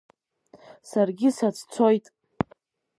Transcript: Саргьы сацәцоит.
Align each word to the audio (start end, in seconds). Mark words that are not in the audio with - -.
Саргьы 0.89 1.29
сацәцоит. 1.37 2.05